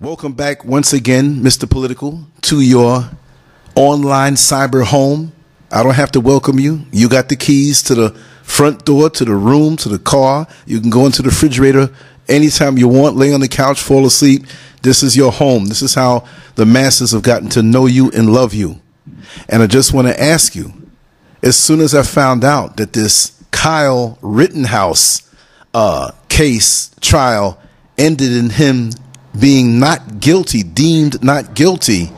[0.00, 1.68] Welcome back once again, Mr.
[1.68, 3.10] Political, to your
[3.74, 5.32] online cyber home.
[5.70, 6.86] I don't have to welcome you.
[6.90, 8.10] You got the keys to the
[8.42, 10.46] front door, to the room, to the car.
[10.64, 11.92] You can go into the refrigerator
[12.30, 14.46] anytime you want, lay on the couch, fall asleep.
[14.80, 15.66] This is your home.
[15.66, 18.80] This is how the masses have gotten to know you and love you.
[19.50, 20.72] And I just want to ask you,
[21.42, 25.30] as soon as I found out that this Kyle Rittenhouse
[25.74, 27.60] uh, case trial
[27.98, 28.92] ended in him
[29.38, 32.10] being not guilty, deemed not guilty,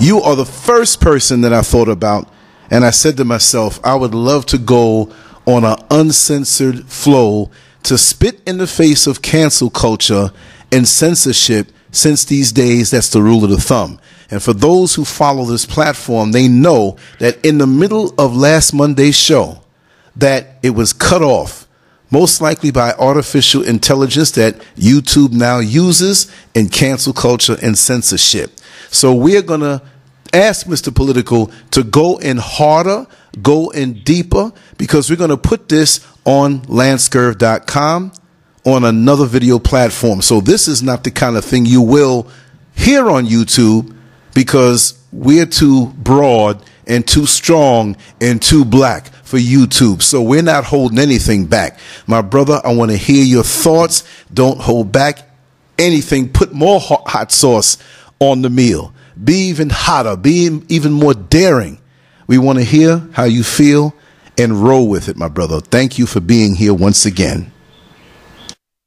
[0.00, 2.28] you are the first person that I thought about.
[2.70, 5.12] And I said to myself, I would love to go
[5.46, 7.50] on an uncensored flow
[7.82, 10.30] to spit in the face of cancel culture
[10.70, 14.00] and censorship since these days that's the rule of the thumb.
[14.30, 18.72] And for those who follow this platform, they know that in the middle of last
[18.72, 19.62] Monday's show,
[20.16, 21.68] that it was cut off
[22.12, 28.52] most likely by artificial intelligence that YouTube now uses in cancel culture and censorship.
[28.90, 29.82] So we're going to
[30.32, 30.94] ask Mr.
[30.94, 33.06] Political to go in harder,
[33.40, 38.12] go in deeper, because we're going to put this on LanceScurv.com
[38.64, 40.22] on another video platform.
[40.22, 42.28] So this is not the kind of thing you will
[42.74, 43.96] hear on YouTube
[44.34, 50.02] because we're too broad and too strong and too black for YouTube.
[50.02, 51.78] So we're not holding anything back.
[52.06, 54.04] My brother, I want to hear your thoughts.
[54.34, 55.26] Don't hold back
[55.78, 56.28] anything.
[56.28, 57.78] Put more hot, sauce
[58.20, 58.92] on the meal.
[59.24, 60.16] Be even hotter.
[60.18, 61.80] Be even more daring.
[62.26, 63.94] We want to hear how you feel
[64.36, 65.60] and roll with it, my brother.
[65.60, 67.50] Thank you for being here once again.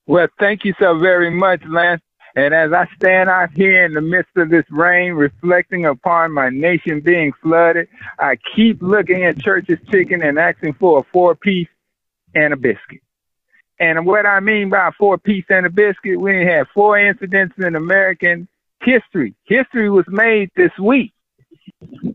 [0.06, 2.04] Well, thank you so very much, Lance.
[2.36, 6.50] And as I stand out here in the midst of this rain, reflecting upon my
[6.50, 7.88] nation being flooded,
[8.20, 11.70] I keep looking at Church's Chicken and asking for a four piece
[12.34, 13.02] and a biscuit.
[13.80, 17.76] And what I mean by four piece and a biscuit, we had four incidents in
[17.76, 18.50] American
[18.82, 19.34] history.
[19.46, 21.14] History was made this week.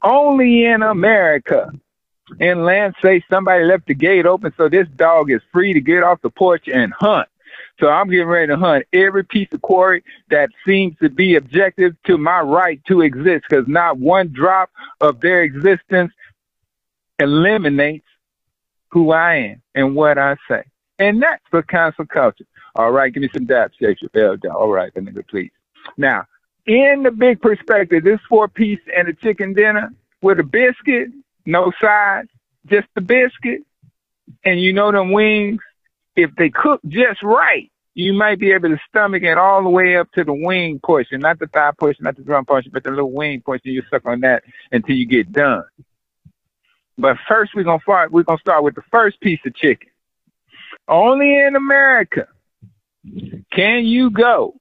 [0.02, 1.72] Only in America.
[2.38, 6.02] And Lance say somebody left the gate open so this dog is free to get
[6.02, 7.28] off the porch and hunt.
[7.80, 11.94] So I'm getting ready to hunt every piece of quarry that seems to be objective
[12.06, 14.70] to my right to exist because not one drop
[15.00, 16.12] of their existence
[17.18, 18.06] eliminates
[18.90, 20.64] who I am and what I say.
[20.98, 22.44] And that's for cancel culture.
[22.76, 24.36] All right, give me some daps, Shakespeare.
[24.54, 25.50] All right, the nigga, please.
[25.96, 26.26] Now,
[26.66, 31.08] in the big perspective, this four piece and a chicken dinner with a biscuit,
[31.46, 32.28] no sides,
[32.66, 33.62] just the biscuit,
[34.44, 35.60] and you know them wings
[36.16, 39.96] if they cook just right, you might be able to stomach it all the way
[39.96, 42.90] up to the wing portion, not the thigh portion, not the drum portion, but the
[42.90, 43.72] little wing portion.
[43.72, 45.64] You suck on that until you get done.
[46.96, 48.12] But first, we're gonna start.
[48.12, 49.88] We're gonna start with the first piece of chicken.
[50.86, 52.28] Only in America
[53.52, 54.54] can you go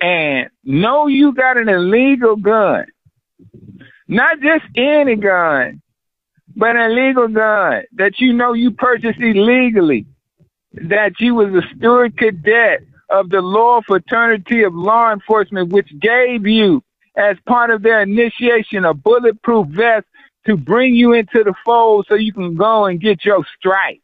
[0.00, 2.86] and know you got an illegal gun,
[4.08, 5.82] not just any gun,
[6.60, 10.04] but an illegal gun that you know you purchased illegally,
[10.74, 16.46] that you was a steward cadet of the Law Fraternity of Law Enforcement, which gave
[16.46, 16.82] you,
[17.16, 20.06] as part of their initiation, a bulletproof vest
[20.44, 24.02] to bring you into the fold so you can go and get your stripes,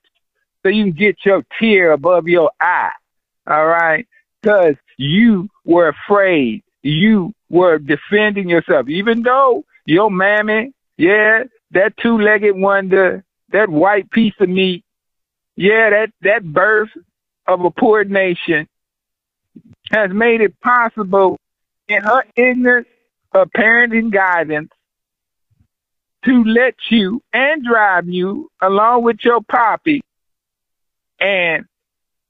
[0.62, 2.88] so you can get your tear above your eye.
[3.46, 4.08] All right?
[4.40, 6.62] Because you were afraid.
[6.82, 14.34] You were defending yourself, even though your mammy, yeah, that two-legged wonder, that white piece
[14.40, 14.84] of meat,
[15.56, 16.90] yeah, that, that birth
[17.46, 18.68] of a poor nation
[19.90, 21.38] has made it possible
[21.88, 22.88] in her ignorance
[23.32, 24.70] of parenting guidance
[26.24, 30.02] to let you and drive you along with your poppy.
[31.20, 31.66] And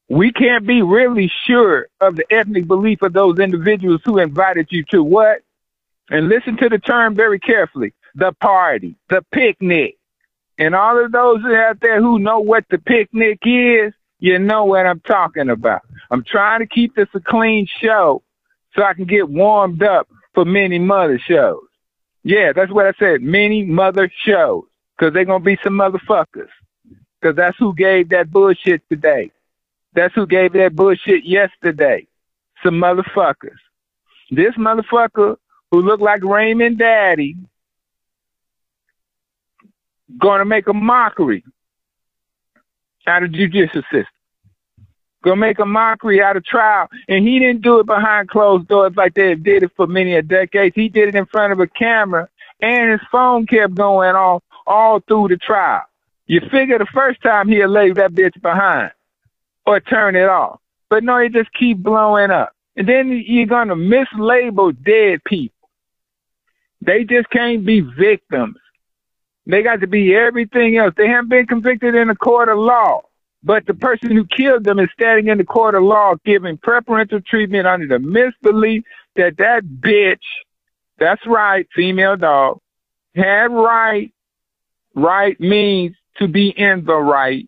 [0.08, 4.84] we can't be really sure of the ethnic belief of those individuals who invited you
[4.90, 5.40] to what?
[6.08, 9.96] And listen to the term very carefully the party, the picnic.
[10.58, 14.86] And all of those out there who know what the picnic is, you know what
[14.86, 15.82] I'm talking about.
[16.10, 18.22] I'm trying to keep this a clean show
[18.74, 21.62] so I can get warmed up for many mother shows.
[22.24, 23.22] Yeah, that's what I said.
[23.22, 24.64] Many mother shows.
[24.98, 26.48] Cause they're gonna be some motherfuckers.
[27.22, 29.30] Cause that's who gave that bullshit today.
[29.92, 32.06] That's who gave that bullshit yesterday.
[32.64, 33.58] Some motherfuckers.
[34.30, 35.36] This motherfucker
[35.70, 37.36] who looked like Raymond Daddy
[40.18, 41.44] going to make a mockery
[43.06, 44.06] out of judicial system.
[45.22, 46.88] Gonna make a mockery out of trial.
[47.08, 50.22] And he didn't do it behind closed doors like they did it for many a
[50.22, 50.74] decades.
[50.74, 52.28] He did it in front of a camera
[52.60, 55.82] and his phone kept going off all through the trial.
[56.26, 58.92] You figure the first time he'll leave that bitch behind
[59.64, 60.60] or turn it off.
[60.88, 62.52] But no, he just keep blowing up.
[62.76, 65.68] And then you're going to mislabel dead people.
[66.82, 68.56] They just can't be victims.
[69.46, 70.94] They got to be everything else.
[70.96, 73.02] They haven't been convicted in a court of law.
[73.42, 77.20] But the person who killed them is standing in the court of law giving preferential
[77.20, 78.82] treatment under the misbelief
[79.14, 80.18] that that bitch,
[80.98, 82.60] that's right, female dog,
[83.14, 84.12] had right.
[84.94, 87.46] Right means to be in the right,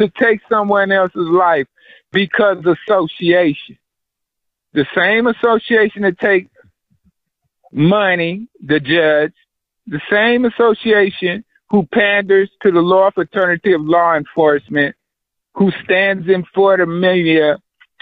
[0.00, 1.68] to take someone else's life
[2.10, 3.78] because association.
[4.72, 6.50] The same association that takes
[7.70, 9.32] money, the judge,
[9.86, 14.94] the same association who panders to the law fraternity of law enforcement,
[15.54, 17.58] who stands in for the media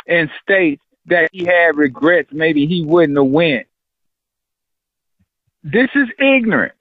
[0.06, 3.66] and states that he had regrets, maybe he wouldn't have went.
[5.64, 6.74] This is ignorance.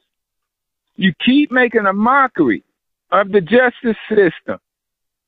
[0.95, 2.63] You keep making a mockery
[3.11, 4.59] of the justice system.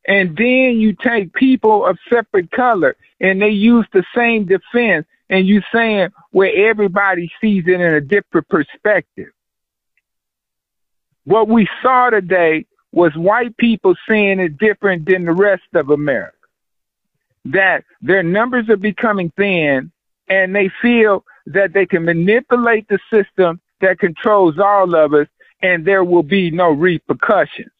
[0.05, 5.47] And then you take people of separate color and they use the same defense and
[5.47, 9.32] you saying where everybody sees it in a different perspective.
[11.25, 16.37] What we saw today was white people seeing it different than the rest of America.
[17.45, 19.91] That their numbers are becoming thin
[20.27, 25.27] and they feel that they can manipulate the system that controls all of us
[25.61, 27.71] and there will be no repercussions.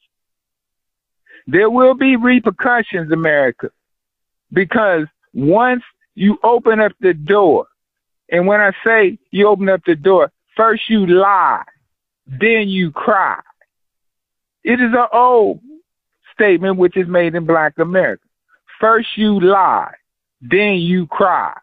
[1.46, 3.70] There will be repercussions, America,
[4.52, 5.84] because once
[6.16, 7.68] you open up the door,
[8.30, 11.64] and when I say you open up the door, first you lie,
[12.28, 13.40] then you cry.
[14.64, 15.60] It is an old
[16.34, 18.24] statement which is made in black America.
[18.80, 19.94] First you lie,
[20.42, 21.54] then you cry.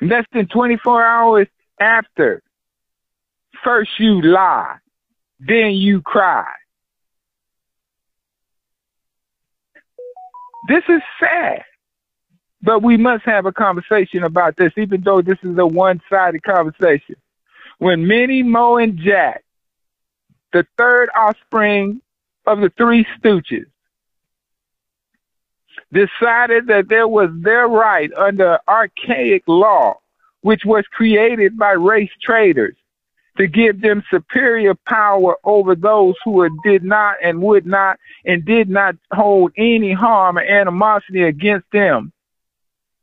[0.00, 1.48] Less than 24 hours
[1.80, 2.42] after,
[3.64, 4.76] first you lie,
[5.40, 6.46] then you cry.
[10.68, 11.62] This is sad.
[12.62, 16.42] But we must have a conversation about this, even though this is a one sided
[16.42, 17.16] conversation.
[17.78, 19.44] When Minnie, Mo, and Jack,
[20.52, 22.00] the third offspring
[22.46, 23.66] of the three stooges,
[25.92, 29.94] decided that there was their right under archaic law,
[30.40, 32.76] which was created by race traders,
[33.36, 38.68] to give them superior power over those who did not and would not and did
[38.70, 42.12] not hold any harm or animosity against them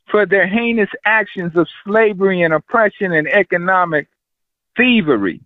[0.10, 4.08] for their heinous actions of slavery and oppression and economic
[4.78, 5.42] thievery.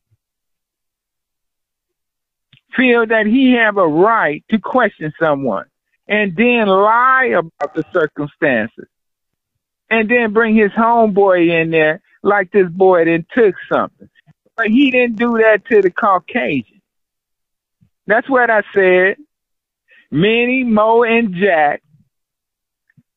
[2.75, 5.65] Feel that he have a right to question someone
[6.07, 8.87] and then lie about the circumstances
[9.89, 14.09] and then bring his homeboy in there like this boy then took something.
[14.55, 16.81] But he didn't do that to the Caucasian.
[18.05, 19.17] That's what I said.
[20.09, 21.83] Minnie, Mo, and Jack,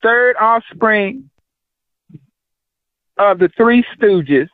[0.03, 1.31] third offspring
[3.17, 4.49] of the three stooges,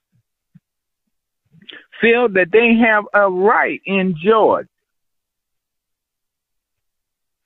[2.01, 4.69] feel that they have a right in Georgia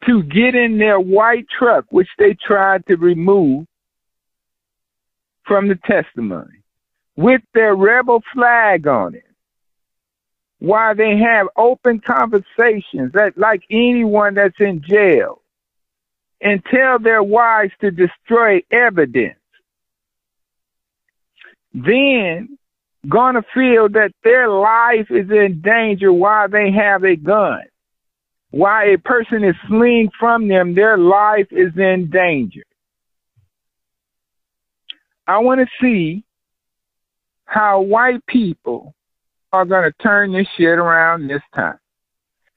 [0.07, 3.67] to get in their white truck, which they tried to remove
[5.45, 6.63] from the testimony,
[7.17, 9.25] with their rebel flag on it
[10.61, 15.41] while they have open conversations that like anyone that's in jail
[16.41, 19.39] and tell their wives to destroy evidence.
[21.73, 22.59] Then
[23.09, 27.63] gonna feel that their life is in danger while they have a gun
[28.51, 32.65] while a person is fleeing from them their life is in danger
[35.27, 36.25] i want to see
[37.51, 38.95] how white people
[39.53, 41.79] are going to turn this shit around this time.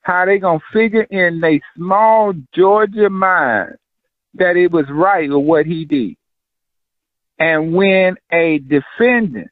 [0.01, 3.75] How they going to figure in their small Georgia mind
[4.35, 6.15] that it was right with what he did.
[7.39, 9.49] And when a defendant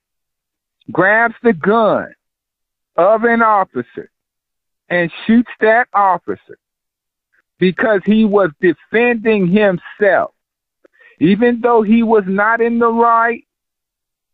[0.91, 2.13] grabs the gun
[2.95, 4.09] of an officer
[4.89, 6.57] and shoots that officer
[7.59, 10.31] because he was defending himself,
[11.19, 13.43] even though he was not in the right,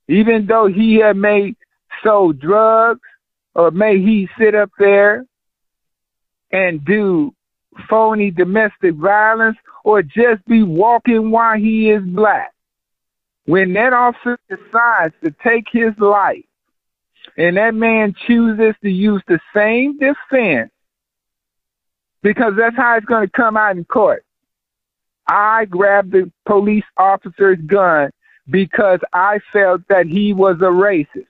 [0.07, 1.55] even though he had made
[2.03, 3.01] sold drugs,
[3.53, 5.25] or may he sit up there
[6.51, 7.33] and do
[7.89, 12.53] phony domestic violence, or just be walking while he is black.
[13.45, 16.43] When that officer decides to take his life,
[17.37, 20.71] and that man chooses to use the same defense,
[22.23, 24.25] because that's how it's going to come out in court.
[25.27, 28.11] I grabbed the police officer's gun
[28.49, 31.27] because I felt that he was a racist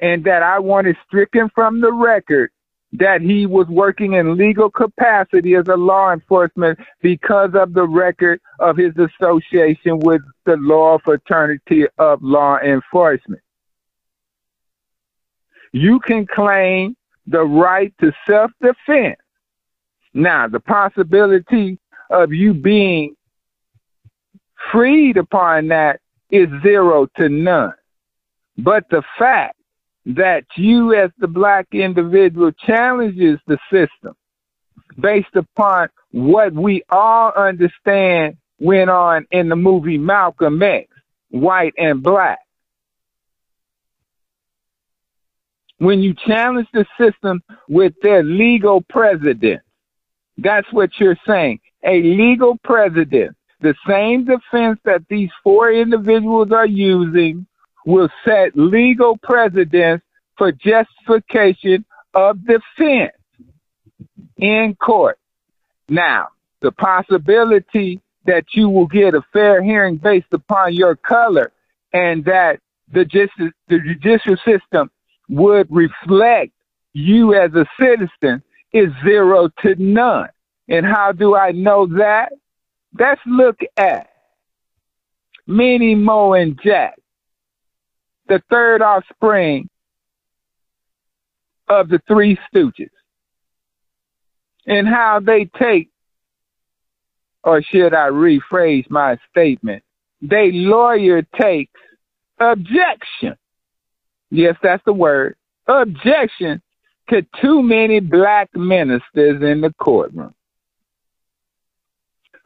[0.00, 2.50] and that I wanted stricken from the record
[2.94, 8.40] that he was working in legal capacity as a law enforcement because of the record
[8.58, 13.40] of his association with the law fraternity of law enforcement.
[15.72, 19.20] You can claim the right to self defense.
[20.14, 21.78] Now, the possibility
[22.10, 23.16] of you being
[24.70, 26.00] freed upon that
[26.30, 27.74] is zero to none.
[28.58, 29.56] But the fact
[30.04, 34.14] that you as the black individual challenges the system
[35.00, 40.88] based upon what we all understand went on in the movie Malcolm X,
[41.30, 42.38] white and black.
[45.82, 49.62] When you challenge the system with their legal president,
[50.38, 51.58] that's what you're saying.
[51.84, 57.48] A legal president, the same defense that these four individuals are using
[57.84, 60.04] will set legal precedents
[60.38, 61.84] for justification
[62.14, 63.16] of defense
[64.36, 65.18] in court.
[65.88, 66.28] Now,
[66.60, 71.50] the possibility that you will get a fair hearing based upon your color
[71.92, 72.60] and that
[72.92, 74.88] the, justice, the judicial system
[75.32, 76.52] would reflect
[76.92, 80.28] you as a citizen is zero to none.
[80.68, 82.32] And how do I know that?
[82.98, 84.10] Let's look at
[85.46, 86.94] Minnie Mo and Jack
[88.28, 89.68] the third offspring
[91.68, 92.90] of the three stooges
[94.66, 95.90] and how they take,
[97.42, 99.82] or should I rephrase my statement?
[100.20, 101.80] They lawyer takes
[102.38, 103.36] objection.
[104.32, 105.36] Yes, that's the word.
[105.66, 106.62] Objection
[107.10, 110.34] to too many black ministers in the courtroom.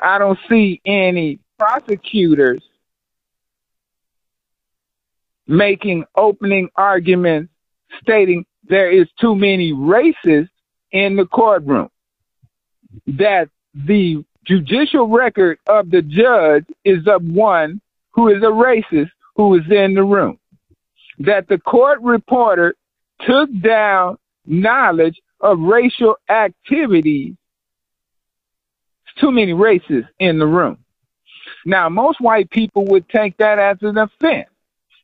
[0.00, 2.60] I don't see any prosecutors
[5.46, 7.52] making opening arguments
[8.02, 10.48] stating there is too many races
[10.90, 11.88] in the courtroom.
[13.06, 19.54] That the judicial record of the judge is of one who is a racist who
[19.54, 20.40] is in the room.
[21.18, 22.74] That the court reporter
[23.26, 27.34] took down knowledge of racial activities.
[29.18, 30.78] Too many races in the room.
[31.64, 34.50] Now, most white people would take that as an offense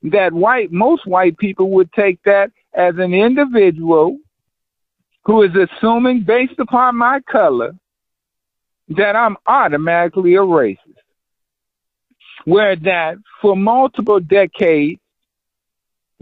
[0.02, 4.18] that white most white people would take that as an individual
[5.24, 7.74] who is assuming based upon my color
[8.88, 10.78] that I'm automatically a racist.
[12.44, 15.00] Where that for multiple decades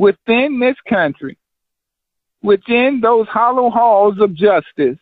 [0.00, 1.36] within this country,
[2.42, 4.96] within those hollow halls of justice,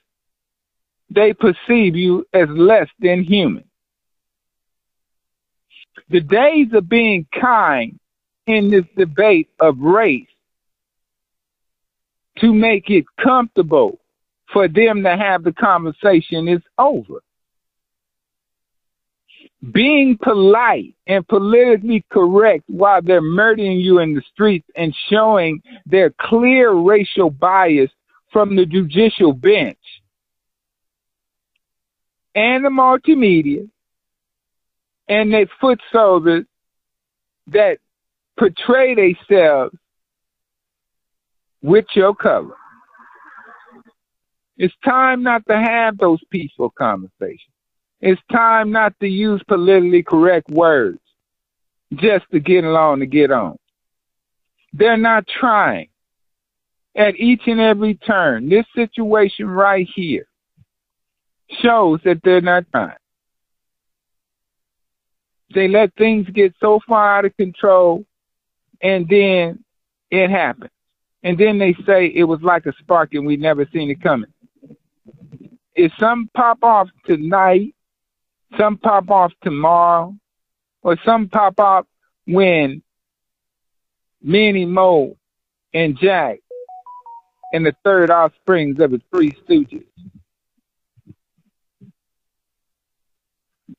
[1.09, 3.63] they perceive you as less than human.
[6.11, 8.01] The days of being kind
[8.49, 10.27] in this debate of race
[12.41, 14.01] to make it comfortable
[14.53, 17.21] for them to have the conversation is over.
[19.73, 26.11] Being polite and politically correct while they're murdering you in the streets and showing their
[26.21, 27.91] clear racial bias
[28.33, 29.79] from the judicial bench
[32.35, 33.69] and the multimedia
[35.09, 36.45] and their foot soldiers
[37.49, 37.79] that
[38.39, 39.75] portray themselves
[41.63, 42.55] with your color.
[44.57, 47.41] It's time not to have those peaceful conversations.
[48.01, 51.01] It's time not to use politically correct words
[51.95, 53.59] just to get along to get on.
[54.73, 55.89] They're not trying.
[56.95, 60.27] At each and every turn, this situation right here
[61.63, 62.97] shows that they're not trying.
[65.55, 68.05] They let things get so far out of control
[68.83, 69.65] and then
[70.11, 70.71] it happens.
[71.23, 74.33] And then they say it was like a spark and we never seen it coming.
[75.75, 77.75] If some pop off tonight,
[78.57, 80.15] some pop off tomorrow,
[80.83, 81.87] or some pop off
[82.27, 82.83] when
[84.23, 85.17] Minnie Mo
[85.75, 86.39] and Jack
[87.53, 89.87] and the third offsprings of the three stooges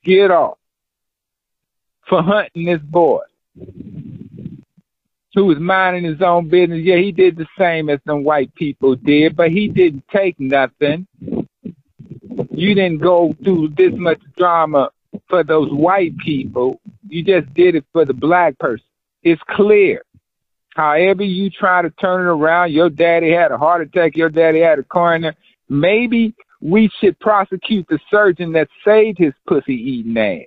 [0.04, 0.58] get off
[2.08, 3.22] for hunting this boy
[5.34, 6.80] who was minding his own business.
[6.82, 11.06] Yeah, he did the same as some white people did, but he didn't take nothing.
[12.50, 14.90] You didn't go through this much drama
[15.28, 16.80] for those white people.
[17.08, 18.86] You just did it for the black person.
[19.22, 20.02] It's clear.
[20.74, 24.60] However you try to turn it around, your daddy had a heart attack, your daddy
[24.60, 25.34] had a coroner.
[25.68, 30.46] Maybe we should prosecute the surgeon that saved his pussy eating ass.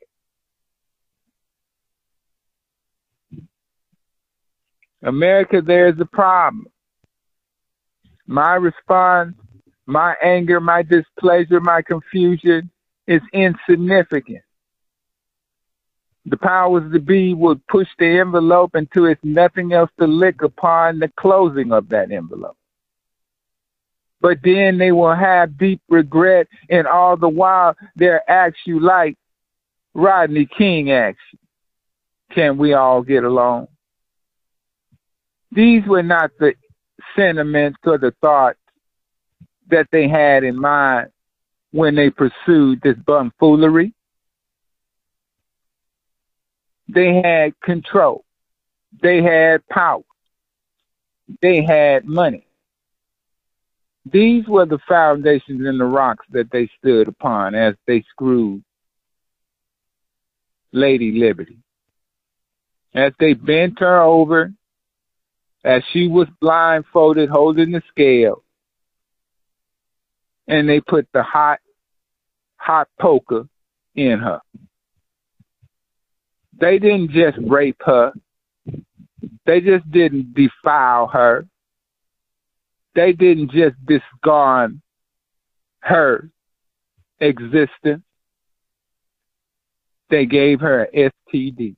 [5.01, 6.67] America, there's a problem.
[8.25, 9.35] My response
[9.85, 12.69] my anger, my displeasure, my confusion
[13.07, 14.43] is insignificant.
[16.25, 20.99] The powers to be would push the envelope until it's nothing else to lick upon
[20.99, 22.57] the closing of that envelope.
[24.21, 29.17] But then they will have deep regret, and all the while they'll ask you like
[29.93, 31.39] Rodney King asked you,
[32.33, 33.67] can we all get along?
[35.51, 36.53] These were not the
[37.17, 38.57] sentiments or the thoughts
[39.70, 41.10] that they had in mind
[41.72, 43.93] when they pursued this bumfoolery.
[46.88, 48.25] They had control.
[49.01, 50.03] They had power.
[51.41, 52.46] They had money.
[54.05, 58.63] These were the foundations and the rocks that they stood upon as they screwed
[60.74, 61.58] Lady Liberty.
[62.93, 64.51] As they bent her over,
[65.63, 68.42] as she was blindfolded holding the scale,
[70.47, 71.59] and they put the hot,
[72.57, 73.47] hot poker
[73.95, 74.41] in her.
[76.59, 78.13] They didn't just rape her.
[79.45, 81.45] They just didn't defile her.
[82.95, 84.79] They didn't just discard
[85.79, 86.29] her
[87.19, 88.03] existence.
[90.09, 91.75] They gave her a STD.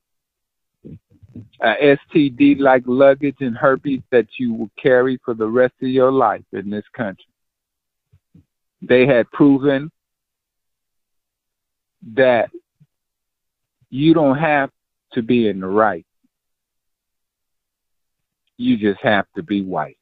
[1.60, 6.12] A STD like luggage and herpes that you will carry for the rest of your
[6.12, 7.26] life in this country.
[8.82, 9.90] They had proven
[12.14, 12.50] that
[13.90, 14.70] you don't have
[15.12, 16.06] to be in the right.
[18.58, 19.98] You just have to be white.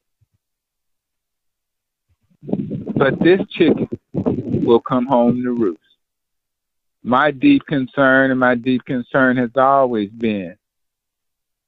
[2.43, 5.79] But this chicken will come home to roost.
[7.03, 10.55] My deep concern and my deep concern has always been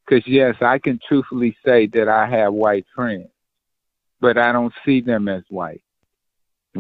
[0.06, 3.30] because, yes, I can truthfully say that I have white friends,
[4.20, 5.84] but I don't see them as white.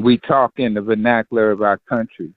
[0.03, 2.31] We talk in the vernacular of our country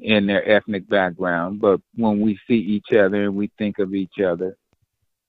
[0.00, 4.20] in their ethnic background, but when we see each other and we think of each
[4.24, 4.56] other,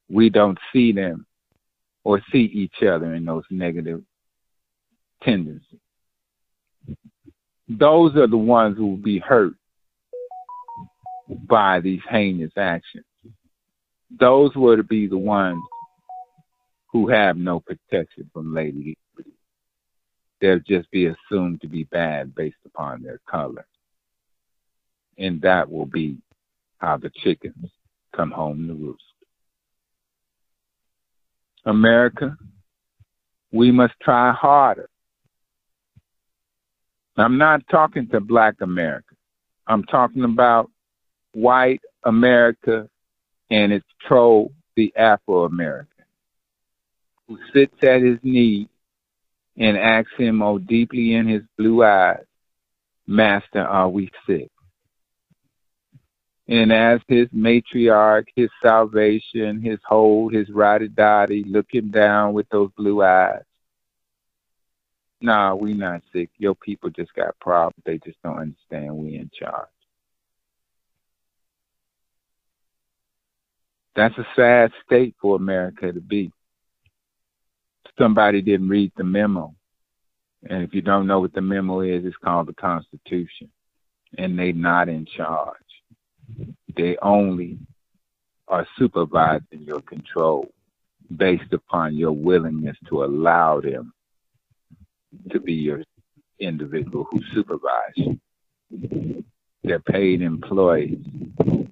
[0.09, 1.25] we don't see them
[2.03, 4.03] or see each other in those negative
[5.23, 5.79] tendencies.
[7.67, 9.53] Those are the ones who will be hurt
[11.47, 13.05] by these heinous actions.
[14.19, 15.63] Those were to be the ones
[16.91, 18.97] who have no protection from Lady.
[20.41, 23.65] They'll just be assumed to be bad based upon their color
[25.17, 26.17] and that will be
[26.77, 27.69] how the chickens
[28.15, 29.03] come home to roost.
[31.65, 32.37] America,
[33.51, 34.89] we must try harder.
[37.17, 39.15] I'm not talking to black America.
[39.67, 40.69] I'm talking about
[41.31, 42.89] white America
[43.49, 46.03] and its troll, the Afro American,
[47.27, 48.67] who sits at his knee
[49.57, 52.23] and asks him, oh, deeply in his blue eyes,
[53.07, 54.49] Master, are we sick?
[56.47, 62.47] And as his matriarch, his salvation, his hold, his righty dotty, look him down with
[62.49, 63.41] those blue eyes.
[65.21, 66.29] Nah, we not sick.
[66.37, 67.81] Your people just got problems.
[67.83, 69.69] They just don't understand we in charge.
[73.95, 76.31] That's a sad state for America to be.
[77.97, 79.55] Somebody didn't read the memo.
[80.49, 83.49] And if you don't know what the memo is, it's called the Constitution.
[84.17, 85.55] And they're not in charge.
[86.75, 87.57] They only
[88.47, 90.51] are supervising your control
[91.15, 93.93] based upon your willingness to allow them
[95.31, 95.83] to be your
[96.39, 98.19] individual who supervise you.
[99.63, 101.03] They're paid employees.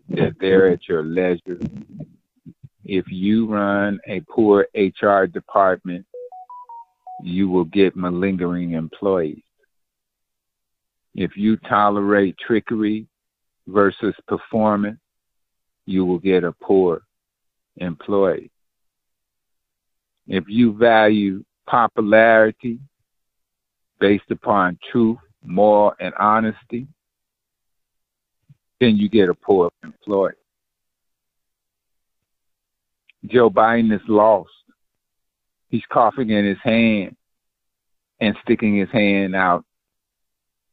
[0.07, 1.59] They're there at your leisure.
[2.86, 6.05] If you run a poor HR department,
[7.21, 9.43] you will get malingering employees.
[11.15, 13.08] If you tolerate trickery
[13.67, 14.99] versus performance,
[15.86, 17.02] you will get a poor
[17.78, 18.52] employee.
[20.28, 22.80] If you value popularity
[23.99, 26.88] based upon truth, moral, and honesty,
[28.80, 30.34] then you get a poor employee.
[33.26, 34.49] Joe Biden is lost.
[35.73, 37.15] He's coughing in his hand
[38.19, 39.65] and sticking his hand out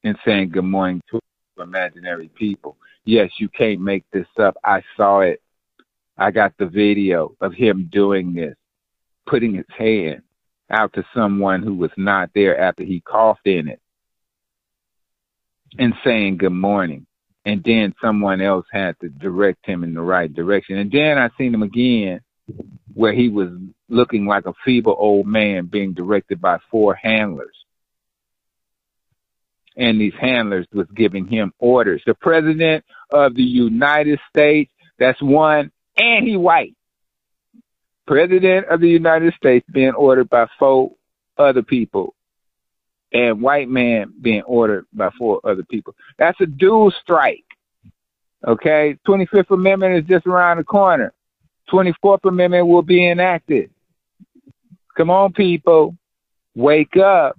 [0.04, 1.18] and saying good morning to
[1.58, 2.76] imaginary people.
[3.06, 4.58] Yes, you can't make this up.
[4.62, 5.40] I saw it.
[6.18, 8.54] I got the video of him doing this,
[9.26, 10.20] putting his hand
[10.68, 13.80] out to someone who was not there after he coughed in it
[15.78, 17.06] and saying good morning.
[17.46, 20.76] And then someone else had to direct him in the right direction.
[20.76, 22.20] And then I seen him again
[22.92, 23.48] where he was
[23.90, 27.60] looking like a feeble old man being directed by four handlers
[29.76, 32.02] and these handlers was giving him orders.
[32.04, 36.74] The president of the United States, that's one, and he white.
[38.06, 40.92] President of the United States being ordered by four
[41.38, 42.14] other people,
[43.12, 45.94] and white man being ordered by four other people.
[46.18, 47.44] That's a dual strike.
[48.46, 51.12] Okay, 25th Amendment is just around the corner.
[51.72, 53.70] 24th Amendment will be enacted.
[55.00, 55.96] Come on, people,
[56.54, 57.34] wake up.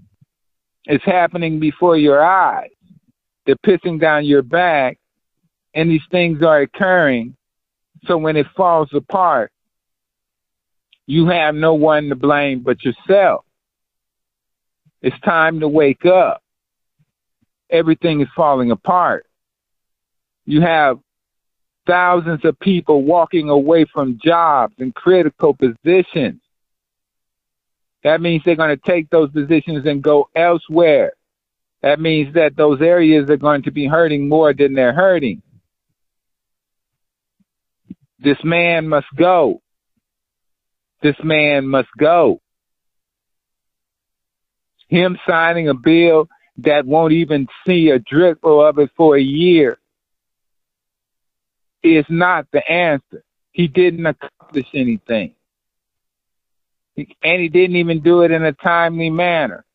[0.85, 2.71] It's happening before your eyes.
[3.45, 4.97] They're pissing down your back,
[5.75, 7.35] and these things are occurring.
[8.05, 9.51] So when it falls apart,
[11.05, 13.45] you have no one to blame but yourself.
[15.03, 16.41] It's time to wake up.
[17.69, 19.27] Everything is falling apart.
[20.47, 20.97] You have
[21.85, 26.41] thousands of people walking away from jobs and critical positions.
[28.03, 31.13] That means they're going to take those positions and go elsewhere.
[31.81, 35.41] That means that those areas are going to be hurting more than they're hurting.
[38.19, 39.61] This man must go.
[41.01, 42.41] This man must go.
[44.89, 49.79] Him signing a bill that won't even see a drip of it for a year
[51.81, 53.23] is not the answer.
[53.51, 55.33] He didn't accomplish anything.
[57.23, 59.65] And he didn't even do it in a timely manner.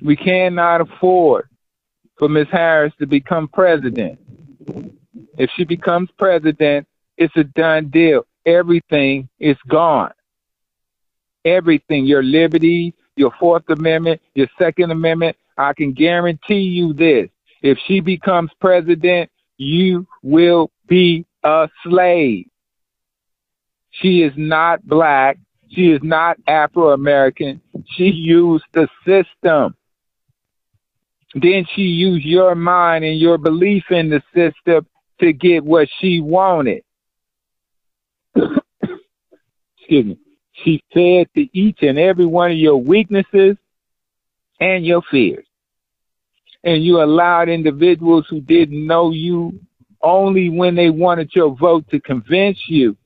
[0.00, 1.48] We cannot afford
[2.18, 2.46] for Ms.
[2.50, 4.18] Harris to become president.
[5.36, 8.26] If she becomes president, it's a done deal.
[8.46, 10.12] Everything is gone.
[11.44, 17.28] Everything, your liberty, your Fourth Amendment, your Second Amendment, I can guarantee you this.
[17.62, 22.46] If she becomes president, you will be a slave.
[23.90, 25.38] She is not black.
[25.70, 27.60] She is not Afro American.
[27.96, 29.74] She used the system.
[31.34, 34.86] Then she used your mind and your belief in the system
[35.20, 36.82] to get what she wanted.
[38.36, 40.18] Excuse me.
[40.64, 43.56] She fed to each and every one of your weaknesses
[44.58, 45.48] and your fears
[46.64, 49.60] and you allowed individuals who didn't know you
[50.02, 52.96] only when they wanted your vote to convince you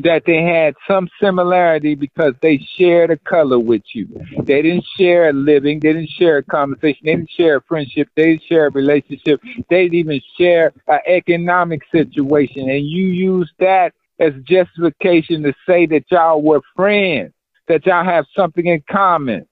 [0.00, 4.08] that they had some similarity because they shared a color with you.
[4.44, 8.08] They didn't share a living, they didn't share a conversation, they didn't share a friendship,
[8.16, 12.68] they didn't share a relationship, they didn't even share an economic situation.
[12.68, 17.32] And you used that as justification to say that y'all were friends,
[17.68, 19.46] that y'all have something in common.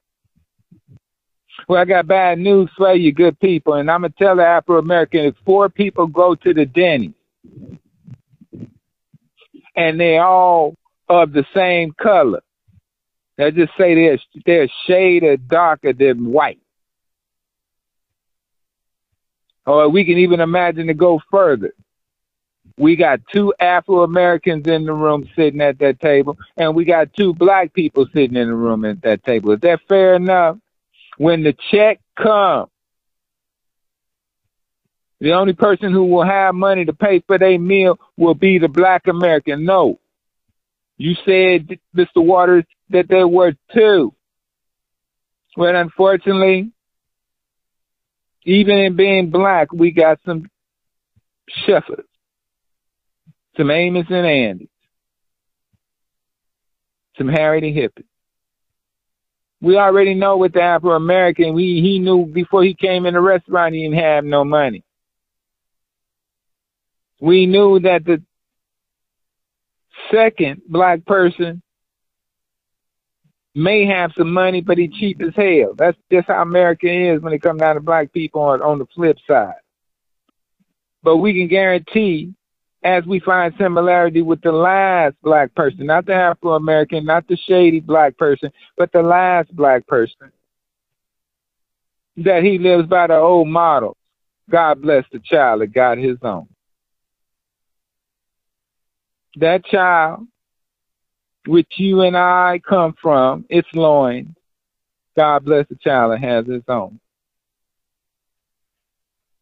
[1.68, 4.78] Well, I got bad news for you, good people, and I'm gonna tell the Afro
[4.78, 7.14] American if four people go to the Denny
[9.76, 10.74] and they all
[11.08, 12.42] of the same color.
[13.38, 16.60] Let's just say they're they're a shade darker than white.
[19.66, 21.72] Or we can even imagine to go further.
[22.76, 27.12] We got two Afro Americans in the room sitting at that table, and we got
[27.14, 29.52] two black people sitting in the room at that table.
[29.52, 30.56] Is that fair enough?
[31.20, 32.70] When the check comes,
[35.20, 38.68] the only person who will have money to pay for their meal will be the
[38.68, 39.66] black American.
[39.66, 40.00] No.
[40.96, 42.24] You said, Mr.
[42.24, 44.14] Waters, that there were two.
[45.54, 46.70] But unfortunately,
[48.44, 50.48] even in being black, we got some
[51.66, 52.06] shuffers,
[53.58, 54.68] some Amos and Andys,
[57.18, 58.06] some Harry the Hippie
[59.60, 63.20] we already know with the Afro American, we he knew before he came in the
[63.20, 64.84] restaurant he didn't have no money.
[67.20, 68.22] We knew that the
[70.10, 71.62] second black person
[73.54, 75.74] may have some money, but he cheap as hell.
[75.76, 78.86] That's just how America is when it comes down to black people on, on the
[78.94, 79.54] flip side.
[81.02, 82.34] But we can guarantee
[82.82, 87.36] as we find similarity with the last black person, not the Afro American, not the
[87.36, 90.32] shady black person, but the last black person,
[92.16, 93.96] that he lives by the old model.
[94.50, 96.48] God bless the child that got his own.
[99.36, 100.26] That child,
[101.46, 104.34] which you and I come from, its loins,
[105.16, 106.98] God bless the child that has his own.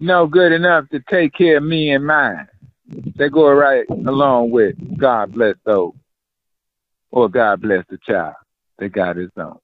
[0.01, 2.49] No good enough to take care of me and mine.
[2.89, 5.93] They go right along with God bless those
[7.11, 8.35] or God bless the child
[8.79, 9.59] that got his own.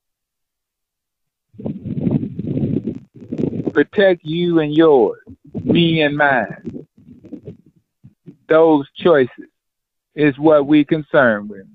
[3.73, 5.21] Protect you and yours,
[5.53, 6.87] me and mine.
[8.49, 9.49] Those choices
[10.15, 11.67] is what we concerned with.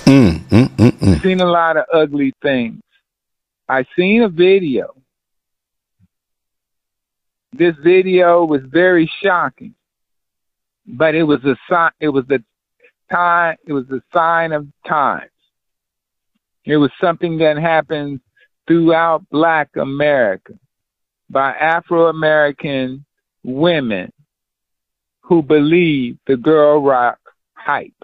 [0.00, 0.40] Mm.
[1.02, 2.82] I've seen a lot of ugly things.
[3.68, 4.94] I seen a video.
[7.52, 9.74] This video was very shocking,
[10.96, 11.90] but it was a sign.
[12.00, 12.42] It was the
[13.10, 13.56] time.
[13.66, 15.30] It was a sign of times.
[16.64, 18.20] It was something that happened
[18.66, 20.54] throughout Black America
[21.28, 23.04] by Afro American
[23.42, 24.12] women
[25.22, 27.18] who believe the girl rock
[27.54, 27.94] hype.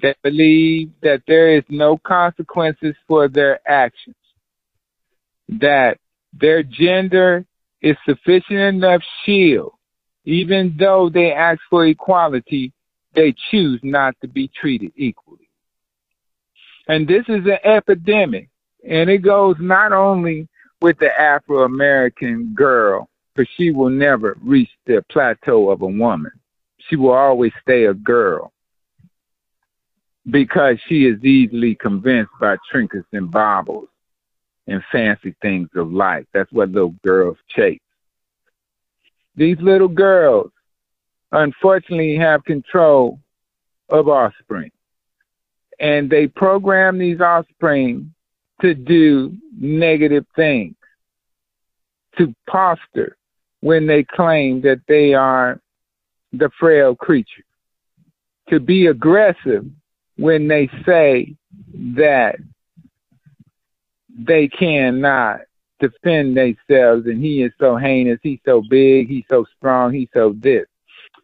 [0.00, 4.16] That believe that there is no consequences for their actions.
[5.48, 5.98] That
[6.32, 7.44] their gender
[7.82, 9.74] is sufficient enough shield.
[10.24, 12.72] Even though they ask for equality,
[13.14, 15.48] they choose not to be treated equally.
[16.88, 18.48] And this is an epidemic.
[18.88, 20.48] And it goes not only
[20.80, 26.32] with the Afro American girl, but she will never reach the plateau of a woman.
[26.88, 28.52] She will always stay a girl
[30.30, 33.88] because she is easily convinced by trinkets and baubles
[34.66, 36.26] and fancy things of life.
[36.32, 37.80] That's what little girls chase.
[39.34, 40.50] These little girls,
[41.30, 43.18] unfortunately, have control
[43.88, 44.70] of offspring.
[45.80, 48.14] And they program these offspring
[48.60, 50.76] to do negative things,
[52.18, 53.16] to posture
[53.60, 55.60] when they claim that they are
[56.32, 57.44] the frail creature,
[58.48, 59.64] to be aggressive
[60.16, 61.34] when they say
[61.96, 62.36] that
[64.16, 65.40] they cannot
[65.82, 70.34] defend themselves and he is so heinous, he's so big, he's so strong, he's so
[70.38, 70.66] this.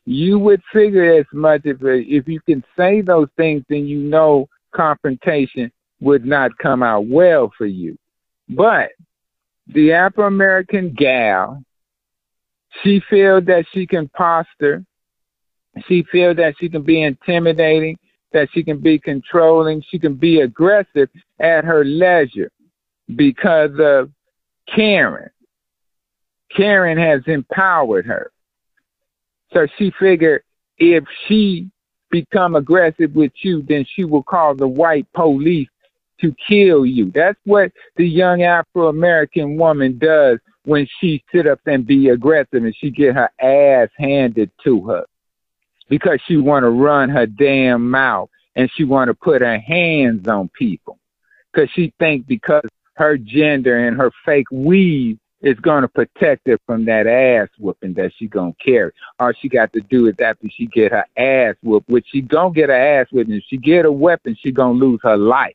[0.04, 4.48] You would figure as much if if you can say those things, then you know
[4.74, 7.96] confrontation would not come out well for you.
[8.48, 8.90] But
[9.66, 11.62] the Afro American gal,
[12.82, 14.84] she feels that she can posture,
[15.86, 17.98] she feels that she can be intimidating,
[18.32, 22.50] that she can be controlling, she can be aggressive at her leisure
[23.14, 24.10] because of
[24.74, 25.30] Karen.
[26.54, 28.30] Karen has empowered her.
[29.52, 30.42] So she figured
[30.78, 31.70] if she
[32.10, 35.68] become aggressive with you, then she will call the white police
[36.20, 37.10] to kill you.
[37.14, 42.64] That's what the young Afro American woman does when she sit up and be aggressive
[42.64, 45.06] and she get her ass handed to her
[45.88, 50.26] because she want to run her damn mouth and she want to put her hands
[50.28, 50.98] on people
[51.52, 52.64] because she think because
[52.98, 57.94] her gender and her fake weave is going to protect her from that ass whooping
[57.94, 58.90] that she going to carry.
[59.20, 62.54] All she got to do is after she get her ass whooped, which she going
[62.54, 64.98] to get her ass whooped, and if she get a weapon, she going to lose
[65.04, 65.54] her life.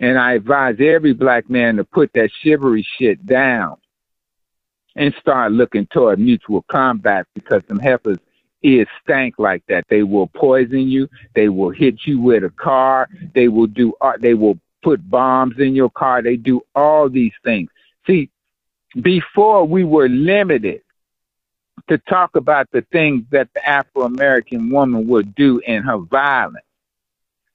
[0.00, 3.76] And I advise every black man to put that shivery shit down
[4.94, 8.18] and start looking toward mutual combat because some heifers
[8.62, 9.84] is stank like that.
[9.90, 11.08] They will poison you.
[11.34, 13.08] They will hit you with a car.
[13.34, 13.94] They will do.
[14.00, 16.22] Uh, they will put bombs in your car.
[16.22, 17.70] They do all these things.
[18.06, 18.28] See,
[19.00, 20.82] before we were limited
[21.88, 26.64] to talk about the things that the Afro American woman would do in her violence,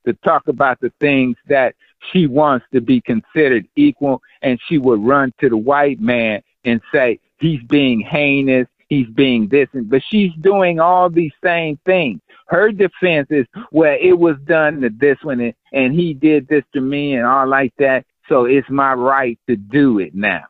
[0.06, 1.76] to talk about the things that
[2.12, 6.82] she wants to be considered equal, and she would run to the white man and
[6.92, 12.20] say, he's being heinous, he's being and, but she's doing all these same things.
[12.48, 16.64] Her defense is, well, it was done to this one, and, and he did this
[16.74, 18.06] to me, and all like that.
[18.28, 20.46] So it's my right to do it now.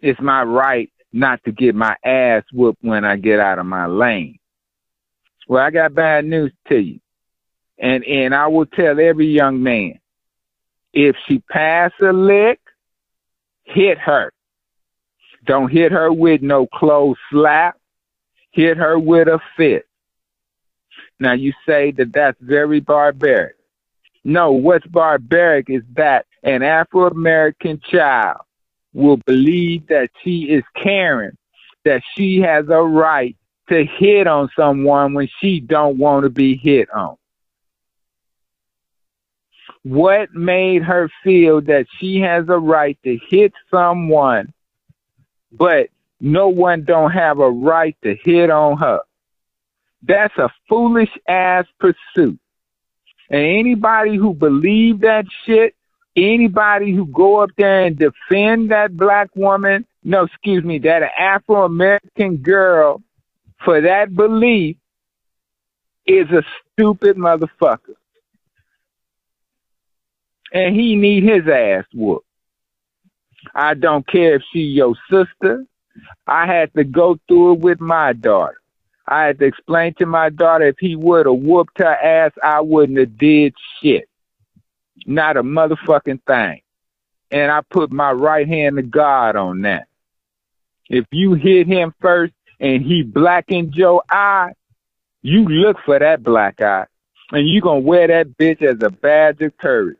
[0.00, 3.86] It's my right not to get my ass whooped when I get out of my
[3.86, 4.38] lane.
[5.46, 7.00] Well, I got bad news to you.
[7.78, 9.98] And and I will tell every young man,
[10.92, 12.60] if she pass a lick,
[13.64, 14.32] hit her.
[15.44, 17.76] Don't hit her with no close slap.
[18.52, 19.86] Hit her with a fist.
[21.18, 23.56] Now you say that that's very barbaric.
[24.24, 28.42] No, what's barbaric is that an Afro American child
[28.92, 31.36] will believe that she is caring,
[31.84, 33.36] that she has a right
[33.68, 37.16] to hit on someone when she don't want to be hit on.
[39.82, 44.52] What made her feel that she has a right to hit someone,
[45.52, 45.88] but
[46.20, 49.00] no one don't have a right to hit on her?
[50.02, 52.38] That's a foolish ass pursuit.
[53.30, 55.74] And anybody who believe that shit,
[56.16, 61.64] anybody who go up there and defend that black woman, no, excuse me, that Afro
[61.64, 63.02] American girl
[63.64, 64.76] for that belief
[66.06, 67.94] is a stupid motherfucker.
[70.52, 72.26] And he need his ass whooped.
[73.54, 75.64] I don't care if she your sister.
[76.26, 78.56] I had to go through it with my daughter.
[79.06, 82.60] I had to explain to my daughter if he would have whooped her ass, I
[82.60, 84.08] wouldn't have did shit.
[85.06, 86.62] Not a motherfucking thing.
[87.30, 89.86] And I put my right hand to God on that.
[90.88, 94.52] If you hit him first and he blackened your eye,
[95.22, 96.86] you look for that black eye.
[97.32, 99.96] And you gonna wear that bitch as a badge of courage.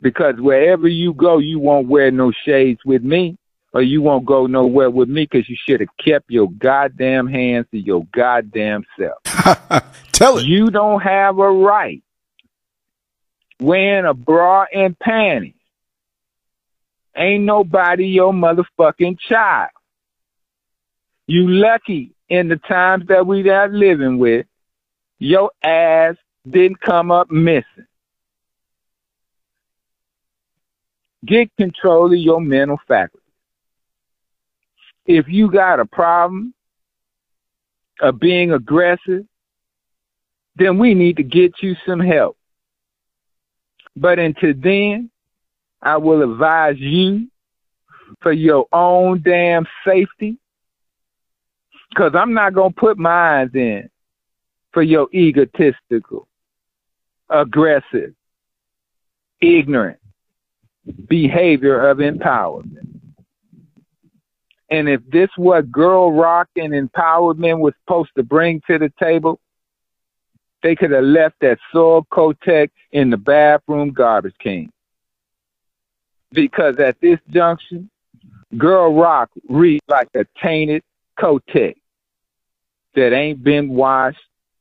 [0.00, 3.36] Because wherever you go, you won't wear no shades with me
[3.72, 7.66] or you won't go nowhere with me because you should have kept your goddamn hands
[7.72, 9.22] to your goddamn self.
[10.12, 10.46] Tell it.
[10.46, 12.02] You don't have a right
[13.60, 15.54] wearing a bra and panties.
[17.16, 19.70] Ain't nobody your motherfucking child.
[21.26, 24.46] You lucky in the times that we are living with,
[25.18, 26.14] your ass
[26.48, 27.87] didn't come up missing.
[31.26, 33.22] Get control of your mental faculties.
[35.08, 36.54] if you got a problem
[38.00, 39.24] of being aggressive,
[40.54, 42.36] then we need to get you some help.
[43.96, 45.10] But until then,
[45.80, 47.28] I will advise you
[48.20, 50.38] for your own damn safety,
[51.88, 53.88] because I'm not going to put mine in
[54.72, 56.28] for your egotistical,
[57.30, 58.14] aggressive,
[59.40, 59.98] ignorant
[61.08, 62.98] behavior of empowerment.
[64.70, 69.40] And if this what girl rock and empowerment was supposed to bring to the table,
[70.62, 74.70] they could have left that Soil Kotex in the bathroom garbage can.
[76.32, 77.88] Because at this junction,
[78.56, 80.82] girl rock reads like a tainted
[81.18, 81.76] Kotex
[82.94, 84.18] that ain't been washed,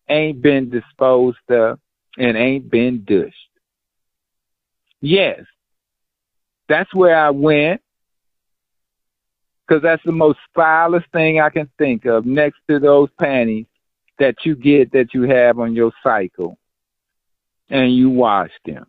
[0.07, 1.79] ain't been disposed of,
[2.17, 3.35] and ain't been dushed.
[5.01, 5.41] Yes,
[6.67, 7.81] that's where I went
[9.67, 13.65] because that's the most vilest thing I can think of next to those panties
[14.19, 16.57] that you get that you have on your cycle
[17.69, 18.85] and you wash them.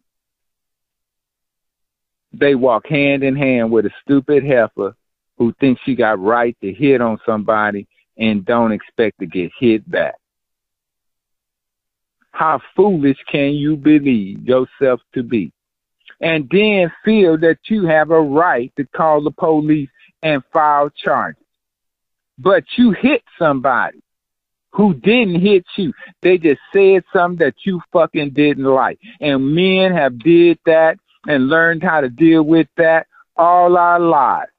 [2.32, 4.94] They walk hand in hand with a stupid heifer
[5.36, 9.88] who thinks she got right to hit on somebody and don't expect to get hit
[9.90, 10.14] back.
[12.32, 15.52] How foolish can you believe yourself to be?
[16.20, 19.90] And then feel that you have a right to call the police
[20.22, 21.42] and file charges.
[22.38, 24.00] But you hit somebody
[24.72, 25.92] who didn't hit you.
[26.22, 28.98] They just said something that you fucking didn't like.
[29.20, 34.50] And men have did that and learned how to deal with that all our lives.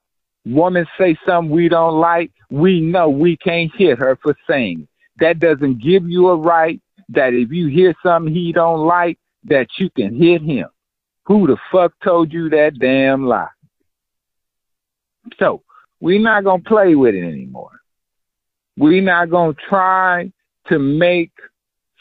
[0.45, 4.88] Women say something we don't like, we know we can't hit her for saying
[5.19, 9.67] That doesn't give you a right that if you hear something he don't like, that
[9.77, 10.67] you can hit him.
[11.29, 13.47] Who the fuck told you that damn lie?
[15.39, 15.61] So
[15.99, 17.79] we're not going to play with it anymore.
[18.75, 20.31] We're not going to try
[20.69, 21.31] to make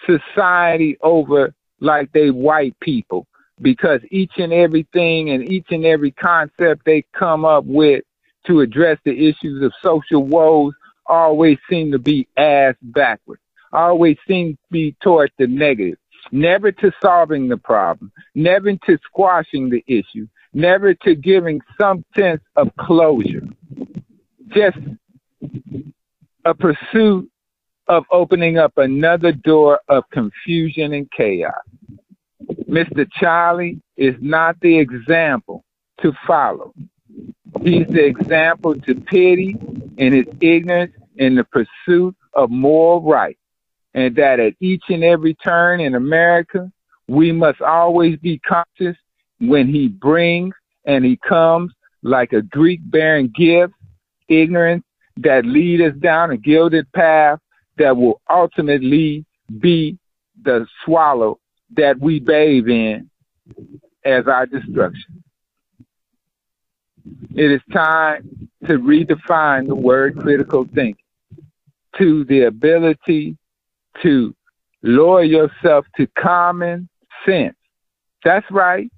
[0.07, 3.27] society over like they white people
[3.61, 8.05] because each and everything and each and every concept they come up with
[8.47, 10.73] to address the issues of social woes
[11.07, 15.99] always seem to be ass backwards, always seem to be towards the negative,
[16.33, 22.43] never to solving the problem, never to squashing the issue, never to giving some sense
[22.57, 23.47] of closure.
[24.49, 24.79] Just
[26.45, 27.31] a pursuit
[27.89, 31.55] of opening up another door of confusion and chaos.
[32.69, 33.09] Mr.
[33.19, 35.65] Charlie is not the example
[36.03, 36.73] to follow.
[37.63, 39.57] He's the example to pity
[39.97, 43.39] in his ignorance in the pursuit of moral right.
[43.95, 46.71] And that at each and every turn in America,
[47.09, 48.97] we must always be conscious
[49.41, 51.73] when he brings and he comes
[52.03, 53.75] like a Greek bearing gifts,
[54.29, 54.85] ignorance
[55.19, 57.39] that lead us down a gilded path
[57.77, 59.25] that will ultimately
[59.59, 59.99] be
[60.43, 61.39] the swallow
[61.77, 63.11] that we bathe in
[64.05, 65.23] as our destruction.
[67.35, 71.05] It is time to redefine the word critical thinking
[71.99, 73.37] to the ability
[74.03, 74.35] to
[74.83, 76.89] lower yourself to common
[77.27, 77.57] sense.
[78.25, 78.91] That's right.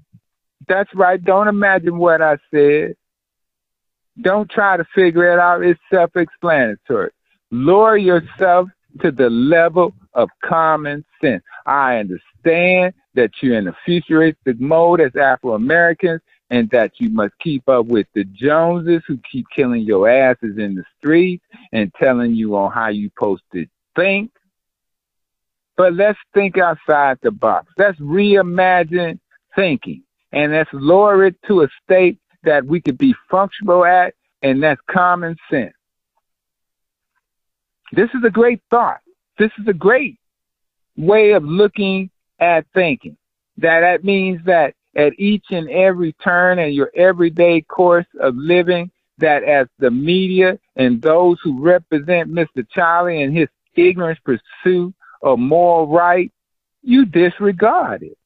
[0.68, 1.22] That's right.
[1.22, 2.94] Don't imagine what I said.
[4.20, 5.62] Don't try to figure it out.
[5.62, 7.10] It's self explanatory.
[7.50, 8.68] Lower yourself
[9.00, 11.42] to the level of common sense.
[11.66, 17.32] I understand that you're in a futuristic mode as Afro Americans and that you must
[17.40, 22.34] keep up with the Joneses who keep killing your asses in the streets and telling
[22.34, 24.32] you on how you supposed to think.
[25.80, 27.72] But let's think outside the box.
[27.78, 29.18] Let's reimagine
[29.56, 34.12] thinking and let's lower it to a state that we could be functional at,
[34.42, 35.72] and that's common sense.
[37.92, 39.00] This is a great thought.
[39.38, 40.18] this is a great
[40.98, 43.16] way of looking at thinking.
[43.56, 48.90] That that means that at each and every turn in your everyday course of living,
[49.16, 52.68] that as the media and those who represent Mr.
[52.70, 56.32] Charlie and his ignorant pursuit of moral right,
[56.82, 58.16] you disregard it.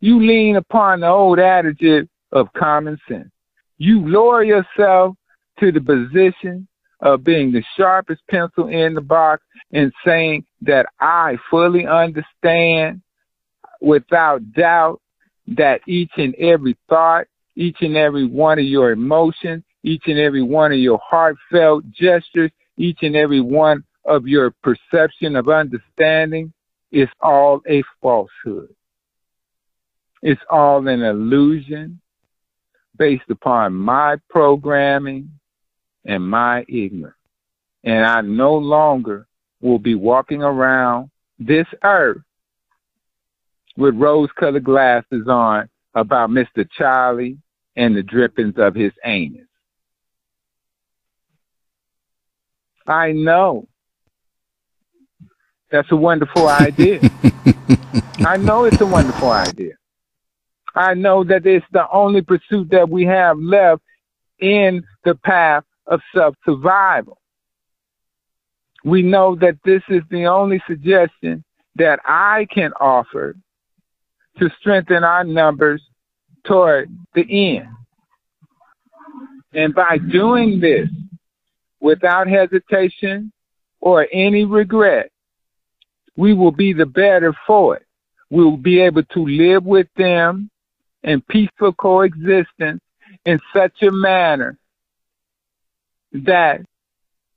[0.00, 3.30] You lean upon the old adage of common sense.
[3.78, 5.16] You lower yourself
[5.60, 6.66] to the position
[7.00, 13.02] of being the sharpest pencil in the box and saying that I fully understand
[13.80, 15.00] without doubt
[15.48, 17.26] that each and every thought,
[17.56, 22.52] each and every one of your emotions, each and every one of your heartfelt gestures,
[22.76, 26.52] each and every one of your perception of understanding
[26.90, 28.74] is all a falsehood.
[30.22, 32.00] It's all an illusion
[32.96, 35.30] based upon my programming
[36.04, 37.16] and my ignorance.
[37.84, 39.26] And I no longer
[39.60, 42.22] will be walking around this earth
[43.76, 46.68] with rose colored glasses on about Mr.
[46.76, 47.38] Charlie
[47.76, 49.46] and the drippings of his anus.
[52.86, 53.68] I know.
[55.72, 57.00] That's a wonderful idea.
[58.26, 59.72] I know it's a wonderful idea.
[60.74, 63.82] I know that it's the only pursuit that we have left
[64.38, 67.18] in the path of self survival.
[68.84, 71.42] We know that this is the only suggestion
[71.76, 73.34] that I can offer
[74.38, 75.82] to strengthen our numbers
[76.46, 77.68] toward the end.
[79.54, 80.88] And by doing this
[81.80, 83.32] without hesitation
[83.80, 85.11] or any regret,
[86.16, 87.86] we will be the better for it.
[88.30, 90.50] We will be able to live with them
[91.02, 92.80] in peaceful coexistence
[93.24, 94.58] in such a manner
[96.12, 96.62] that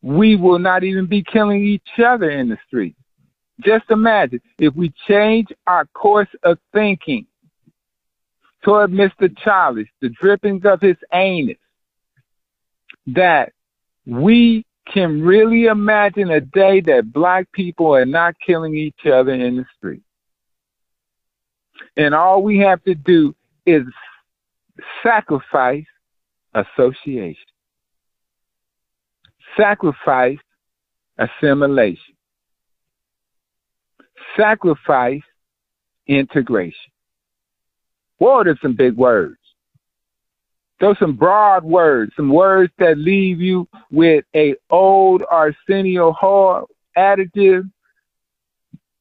[0.02, 2.96] we will not even be killing each other in the street.
[3.62, 7.26] Just imagine if we change our course of thinking
[8.64, 9.36] toward Mr.
[9.38, 11.58] Childish, the drippings of his anus,
[13.08, 13.54] that
[14.06, 19.58] we can really imagine a day that black people are not killing each other in
[19.58, 20.04] the street.
[21.98, 23.84] And all we have to do is
[25.02, 25.86] sacrifice
[26.54, 27.36] association,
[29.58, 30.38] sacrifice
[31.18, 32.16] assimilation,
[34.38, 35.22] sacrifice
[36.08, 36.92] integration.
[38.18, 39.38] What are some big words?
[40.86, 47.64] Those some broad words, some words that leave you with a old Arsenio Hall adjective,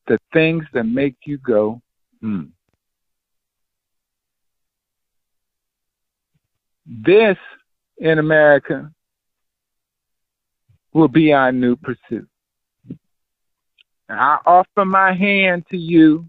[0.06, 1.82] the things that make you go,
[2.22, 2.44] hmm.
[6.86, 7.36] This
[7.98, 8.90] in America
[10.94, 12.26] will be our new pursuit.
[14.08, 16.24] I offer my hand to you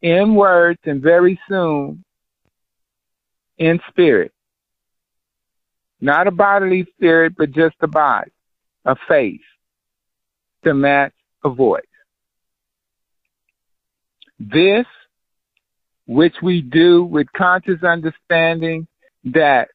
[0.00, 2.04] in words and very soon
[3.58, 4.32] in spirit.
[6.00, 8.30] Not a bodily spirit, but just a body,
[8.84, 9.40] a face
[10.64, 11.82] to match a voice.
[14.38, 14.86] This,
[16.06, 18.86] which we do with conscious understanding
[19.24, 19.68] that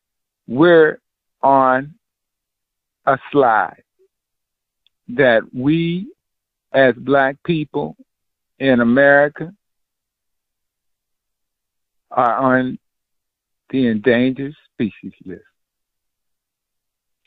[0.48, 1.00] we're
[1.42, 1.96] on
[3.06, 3.84] a slide,
[5.10, 6.12] that we
[6.72, 7.96] as black people
[8.60, 9.54] in America
[12.12, 12.78] are on
[13.72, 15.42] the endangered species list.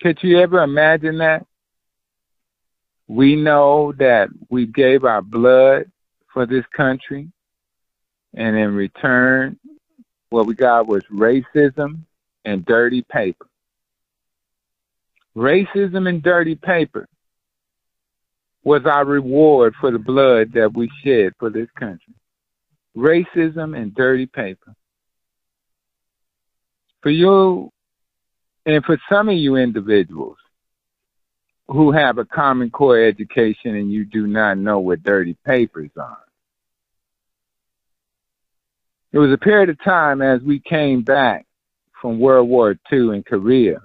[0.02, 1.46] Could you ever imagine that?
[3.08, 5.90] We know that we gave our blood
[6.32, 7.30] for this country,
[8.34, 9.58] and in return,
[10.30, 12.00] what we got was racism
[12.44, 13.46] and dirty paper.
[15.36, 17.08] Racism and dirty paper
[18.62, 22.14] was our reward for the blood that we shed for this country.
[22.96, 24.74] Racism and dirty paper.
[27.04, 27.70] For you,
[28.64, 30.38] and for some of you individuals
[31.68, 36.24] who have a common core education and you do not know what dirty papers are,
[39.12, 41.44] it was a period of time as we came back
[42.00, 43.82] from World War II in Korea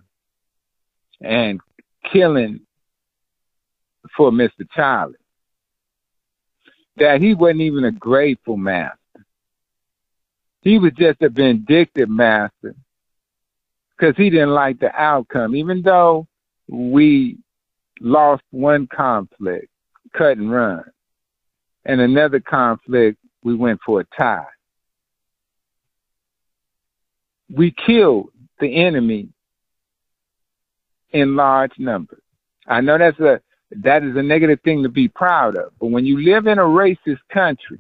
[1.20, 1.60] and
[2.14, 2.62] killing
[4.16, 4.66] for Mr.
[4.74, 5.16] Charlie
[6.96, 8.98] that he wasn't even a grateful master.
[10.62, 12.76] He was just a vindictive master
[14.00, 15.56] because he didn't like the outcome.
[15.56, 16.28] Even though
[16.68, 17.38] we
[18.00, 19.68] lost one conflict,
[20.18, 20.84] cut and run,
[21.86, 24.46] and another conflict, we went for a tie.
[27.54, 28.30] We killed
[28.60, 29.30] the enemy
[31.12, 32.22] in large numbers.
[32.68, 33.42] I know that's a
[33.72, 35.72] that is a negative thing to be proud of.
[35.80, 37.80] But when you live in a racist country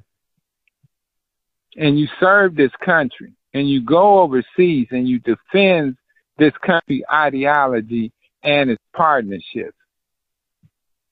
[1.77, 5.97] and you serve this country and you go overseas and you defend
[6.39, 8.11] this country ideology
[8.43, 9.77] and its partnerships,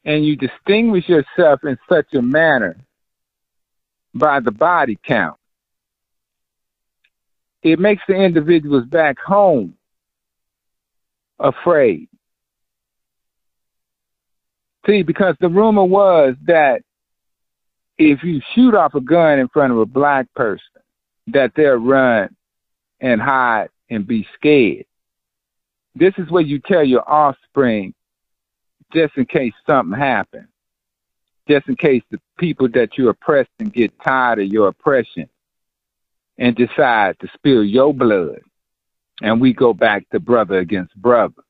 [0.05, 2.77] and you distinguish yourself in such a manner
[4.13, 5.37] by the body count,
[7.61, 9.75] it makes the individuals back home
[11.39, 12.07] afraid.
[14.85, 16.81] See, because the rumor was that
[17.97, 20.63] if you shoot off a gun in front of a black person,
[21.27, 22.33] that they'll run
[23.01, 24.85] and hide and be scared.
[25.97, 27.93] This is what you tell your offspring
[28.93, 30.47] just in case something happens.
[31.49, 35.29] Just in case the people that you oppress and get tired of your oppression
[36.37, 38.41] and decide to spill your blood.
[39.21, 41.41] And we go back to brother against brother.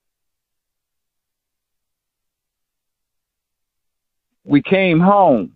[4.45, 5.53] We came home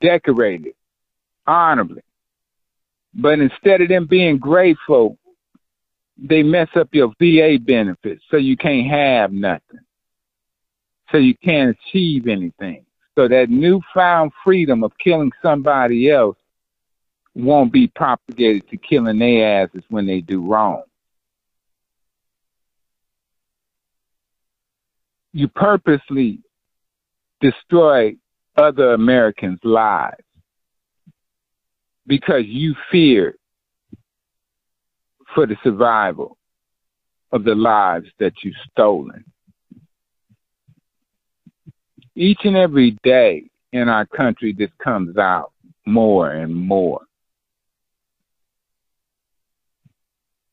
[0.00, 0.74] decorated,
[1.46, 2.02] honorably.
[3.14, 5.18] But instead of them being grateful,
[6.18, 9.80] they mess up your VA benefits so you can't have nothing.
[11.12, 12.84] So you can't achieve anything.
[13.14, 16.36] So that newfound freedom of killing somebody else
[17.34, 20.82] won't be propagated to killing their asses when they do wrong.
[25.32, 26.40] You purposely
[27.40, 28.16] destroy
[28.56, 30.24] other Americans' lives
[32.06, 33.36] because you fear
[35.34, 36.36] for the survival
[37.32, 39.24] of the lives that you've stolen.
[42.14, 45.52] Each and every day in our country, this comes out
[45.86, 47.00] more and more.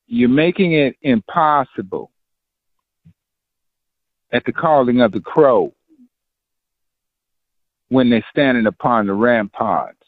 [0.07, 2.11] You're making it impossible
[4.31, 5.73] at the calling of the crow
[7.89, 10.05] when they're standing upon the ramparts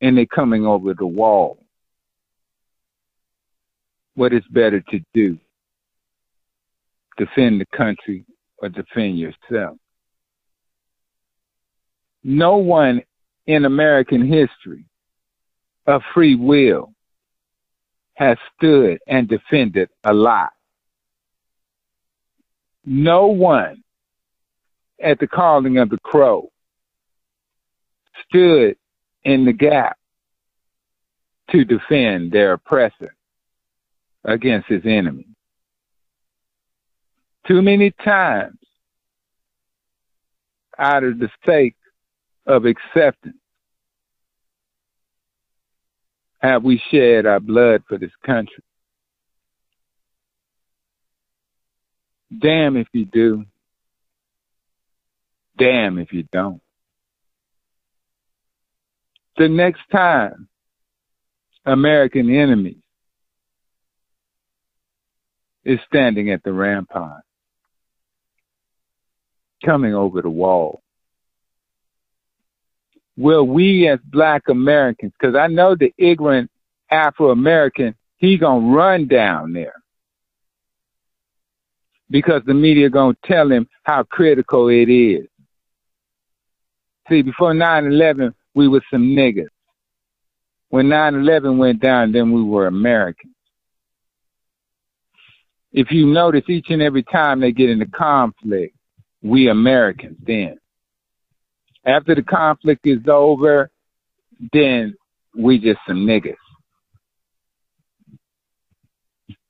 [0.00, 1.59] and they're coming over the wall.
[4.20, 5.38] What is better to do?
[7.16, 8.26] Defend the country
[8.58, 9.78] or defend yourself?
[12.22, 13.00] No one
[13.46, 14.84] in American history
[15.86, 16.92] of free will
[18.12, 20.50] has stood and defended a lie.
[22.84, 23.82] No one
[25.02, 26.50] at the calling of the crow
[28.28, 28.76] stood
[29.24, 29.96] in the gap
[31.52, 33.14] to defend their oppressor
[34.24, 35.26] against his enemy.
[37.46, 38.58] Too many times,
[40.78, 41.76] out of the sake
[42.46, 43.36] of acceptance,
[46.40, 48.64] have we shed our blood for this country.
[52.40, 53.44] Damn if you do.
[55.58, 56.62] Damn if you don't.
[59.36, 60.48] The next time
[61.66, 62.79] American enemy
[65.64, 67.22] is standing at the rampart,
[69.64, 70.82] coming over the wall.
[73.16, 76.50] Will we as black Americans, because I know the ignorant
[76.90, 79.74] Afro American, he gonna run down there
[82.10, 85.28] because the media gonna tell him how critical it is.
[87.08, 89.48] See, before 9/11, we were some niggas.
[90.70, 93.29] When 9/11 went down, then we were Americans.
[95.72, 98.74] If you notice, each and every time they get into conflict,
[99.22, 100.58] we Americans then.
[101.86, 103.70] After the conflict is over,
[104.52, 104.94] then
[105.36, 106.36] we just some niggas.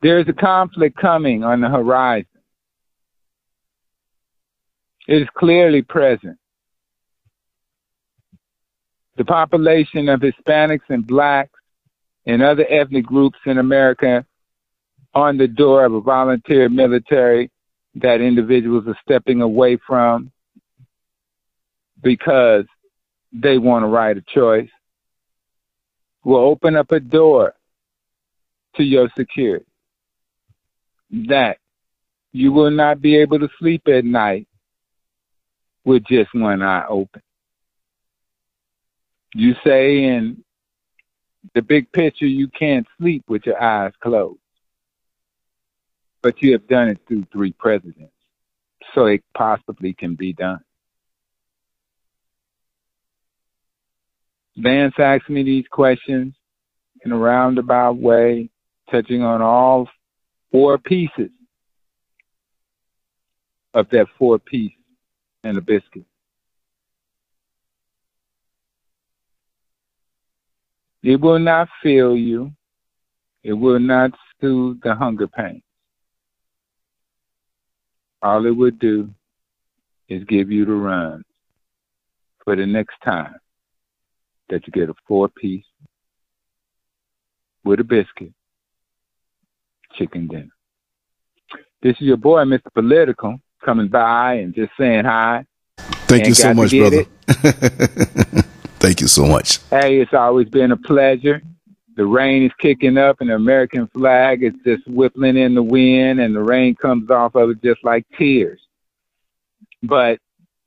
[0.03, 2.27] There's a conflict coming on the horizon.
[5.07, 6.39] It is clearly present.
[9.17, 11.59] The population of Hispanics and blacks
[12.27, 14.25] and other ethnic groups in America
[15.15, 17.51] on the door of a volunteer military
[17.97, 20.31] that individuals are stepping away from
[22.03, 22.65] because
[23.33, 24.69] they want a right of choice
[26.25, 27.55] will open up a door
[28.77, 29.67] to your security
[31.11, 31.59] that
[32.33, 34.47] you will not be able to sleep at night
[35.85, 37.23] with just one eye open.
[39.35, 40.45] You say in
[41.55, 44.39] the big picture you can't sleep with your eyes closed.
[46.23, 48.13] But you have done it through three presidents.
[48.95, 50.61] So it possibly can be done.
[54.57, 56.35] Vance asked me these questions
[57.05, 58.51] in a roundabout way,
[58.91, 59.89] touching on all
[60.51, 61.31] four pieces
[63.73, 64.73] of that four piece
[65.45, 66.05] and a biscuit.
[71.03, 72.53] It will not fill you.
[73.43, 74.11] It will not
[74.41, 75.63] soothe the hunger pain.
[78.23, 79.11] All it would do
[80.09, 81.23] is give you the run
[82.45, 83.35] for the next time
[84.49, 85.65] that you get a four piece
[87.65, 88.33] with a biscuit
[89.97, 90.49] chicken dinner.
[91.83, 92.73] This is your boy, Mr.
[92.75, 95.47] Political, coming by and just saying hi.
[95.79, 97.05] Thank you so much, brother.
[98.81, 99.59] Thank you so much.
[99.71, 101.43] Hey, it's always been a pleasure.
[102.01, 106.19] The rain is kicking up and the American flag is just whippling in the wind
[106.19, 108.59] and the rain comes off of it just like tears.
[109.83, 110.19] But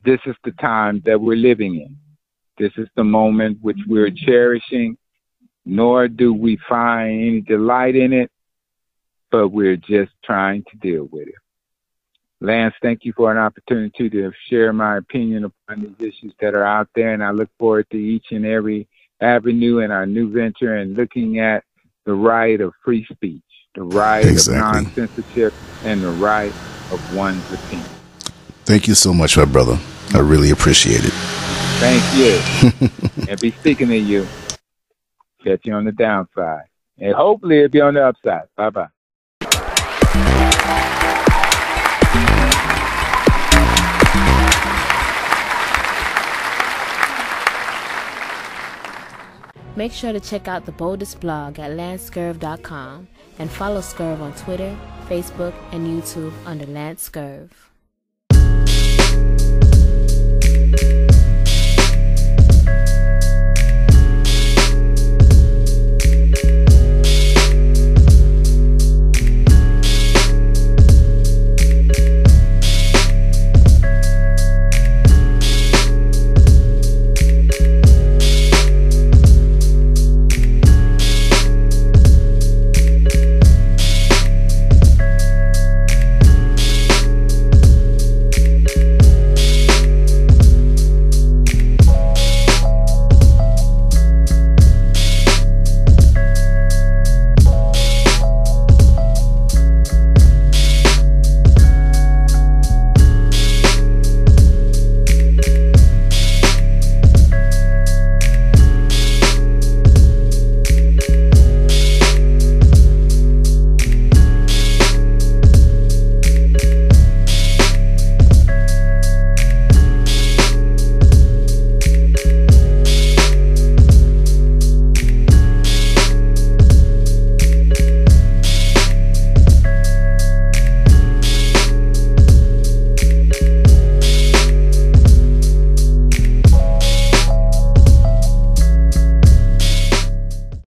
[0.06, 1.98] this is the time that we're living in.
[2.60, 4.96] This is the moment which we're cherishing,
[5.66, 8.30] nor do we find any delight in it,
[9.32, 11.36] but we're just trying to deal with it.
[12.42, 16.64] Lance, thank you for an opportunity to share my opinion upon these issues that are
[16.64, 18.88] out there, and I look forward to each and every
[19.24, 21.64] avenue in our new venture and looking at
[22.06, 23.42] the right of free speech,
[23.76, 24.80] the right exactly.
[24.80, 25.54] of non-censorship,
[25.84, 26.52] and the right
[26.92, 27.88] of one's opinion.
[28.66, 29.80] Thank you so much, my brother.
[30.14, 31.14] I really appreciate it.
[31.80, 33.28] Thank you.
[33.30, 34.28] and be speaking to you.
[35.44, 36.66] Catch you on the downside.
[37.00, 38.44] And hopefully it'll be on the upside.
[38.56, 38.88] Bye bye.
[49.76, 53.08] Make sure to check out the boldest blog at LanceScurv.com
[53.40, 57.50] and follow Scurv on Twitter, Facebook, and YouTube under LanceScurv.